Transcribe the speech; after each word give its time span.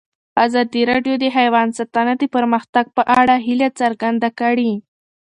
ازادي 0.45 0.81
راډیو 0.91 1.15
د 1.19 1.25
حیوان 1.37 1.67
ساتنه 1.77 2.13
د 2.21 2.23
پرمختګ 2.35 2.85
په 2.95 3.03
اړه 3.19 3.35
هیله 3.45 3.69
څرګنده 3.79 4.29
کړې. 4.39 4.71